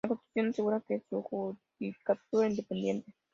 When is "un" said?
1.29-1.59